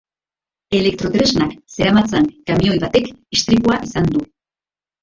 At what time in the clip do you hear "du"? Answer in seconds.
4.19-4.29